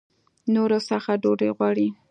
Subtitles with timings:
[0.53, 1.87] نورو څخه ډوډۍ غواړي.